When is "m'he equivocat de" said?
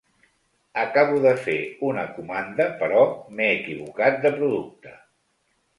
3.35-4.35